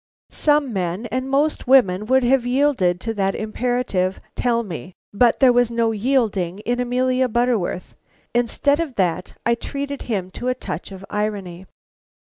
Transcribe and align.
Some 0.31 0.73
men 0.73 1.05
and 1.11 1.29
most 1.29 1.67
women 1.67 2.07
would 2.07 2.23
have 2.23 2.43
yielded 2.43 2.99
to 3.01 3.13
that 3.13 3.35
imperative 3.35 4.19
tell 4.35 4.63
me! 4.63 4.93
But 5.13 5.39
there 5.39 5.53
was 5.53 5.69
no 5.69 5.91
yielding 5.91 6.57
in 6.65 6.79
Amelia 6.79 7.29
Butterworth. 7.29 7.93
Instead 8.33 8.79
of 8.79 8.95
that 8.95 9.37
I 9.45 9.53
treated 9.53 10.01
him 10.09 10.31
to 10.31 10.47
a 10.47 10.55
touch 10.55 10.91
of 10.91 11.05
irony. 11.11 11.67